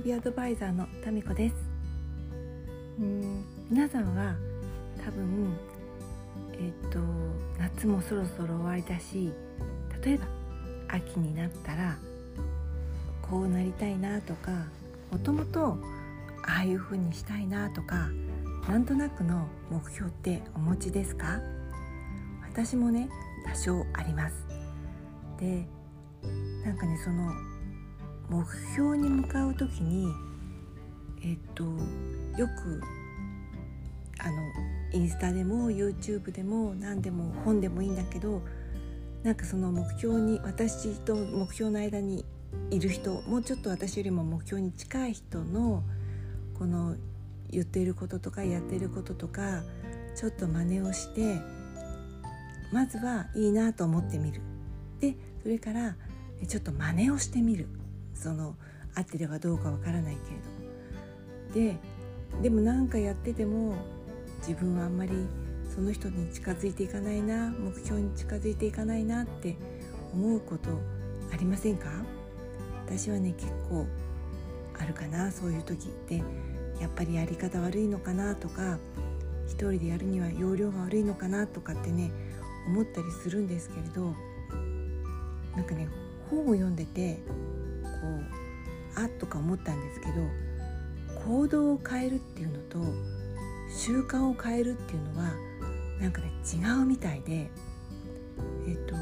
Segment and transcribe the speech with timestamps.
[0.00, 1.54] びアドバイザーのタミコです。
[2.98, 4.34] うん皆さんは
[5.04, 5.52] 多分
[6.54, 6.98] えっ、と
[7.58, 9.30] 夏もそろそろ終わりだし
[10.02, 10.24] 例えば
[10.88, 11.98] 秋になったら
[13.20, 14.52] こうなりたいなとか
[15.12, 15.76] もともと
[16.46, 18.08] ああいう風にしたいなとか
[18.68, 21.40] なんとなくの目標ってお持ちですか？
[22.50, 23.10] 私もね
[23.46, 24.46] 多少あります。
[25.38, 25.66] で
[26.64, 27.30] なんかねその
[28.28, 30.12] 目標に向かう時に
[31.22, 31.64] えっと
[32.38, 32.80] よく
[34.18, 34.34] あの
[34.92, 38.42] インスタでも YouTube でも何でも本でもいいんだけど
[39.22, 42.24] なんかその目標に私と目標の間に
[42.70, 45.82] いる人もうちょっと私よりも目標に近い人の
[46.58, 46.96] この
[47.50, 49.62] 言っていることとかやっていることとか
[50.14, 51.40] ちょっと真似をして
[52.72, 54.40] まずはいいなと思ってみる。
[55.00, 55.96] でそれから
[56.46, 57.68] ちょっと真似をしてみる。
[58.14, 58.56] その
[58.94, 60.16] 合ってればどうかわからない
[61.52, 61.78] けれどで
[62.42, 63.76] でも何かやってても
[64.46, 65.12] 自分はあんまり
[65.74, 69.56] その人に近づいていかないな目標に近づいていかないなって
[70.12, 70.70] 思うこと
[71.32, 71.88] ありませんか？
[72.86, 73.86] 私はね結構
[74.78, 76.22] あるかなそういう時って。
[76.80, 78.78] やっぱりやり方悪いのかなとか
[79.46, 82.10] 一人でやるには容量が悪いのかなとかってね
[82.66, 84.12] 思ったりするんですけれど。
[85.54, 85.88] なんかね
[86.30, 87.20] 本を読んでて
[88.04, 88.20] こ
[88.98, 90.12] うあっとか思ったんですけど
[91.24, 92.78] 行動を変えるっていうのと
[93.74, 95.32] 習慣を変えるっていうのは
[96.00, 97.50] なんかね違うみたいで
[98.68, 98.94] えっと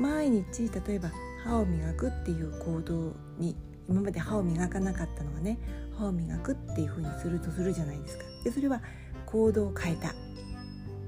[0.00, 1.10] 毎日例えば
[1.44, 3.56] 歯を磨くっていう行動に
[3.88, 5.58] 今まで歯を磨かなかったのがね
[5.96, 8.24] 歯を磨くっていうふうにするとするじゃないですか。
[8.44, 8.80] でそれは
[9.26, 10.14] 行動を変えた。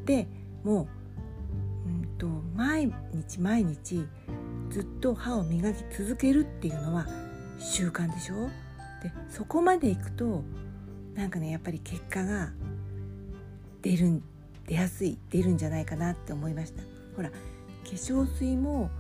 [0.05, 0.27] で
[0.65, 0.89] も
[1.87, 4.07] う、うんと、毎日毎日
[4.71, 7.07] ずっと歯を磨き続けるっていうのは
[7.59, 8.49] 習慣でしょ？
[9.03, 10.43] でそこまでいくと
[11.15, 12.51] なんかねやっぱり結果が
[13.83, 14.23] 出る
[14.67, 16.83] 出やすい出るんじゃないかなって思いました。
[17.17, 17.37] ほら化
[17.85, 18.91] 粧水も、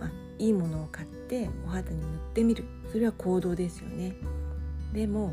[0.00, 2.64] まあ、いいものを買ってお肌に塗ってみる。
[2.90, 4.16] それは行動ですよね。
[4.92, 5.32] でも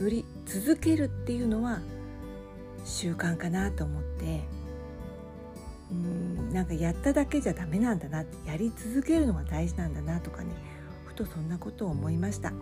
[0.00, 1.80] 塗り続けるっていうのは
[2.84, 4.44] 習慣かなと思って。
[5.90, 6.23] うん。
[6.54, 10.54] なんかやっただけじゃダメなんだなやり続けるのが大事なんだなとかね
[11.04, 12.52] ふとそんなことを思いました。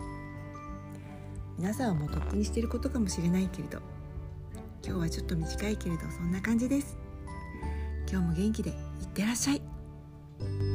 [1.59, 3.77] 皆さんはもうとっくにしてることかもしれないけれど
[4.83, 6.97] 今日はちょっと短いけれどそんな感じです。
[8.09, 10.72] 今日も元気でいってらっしゃい。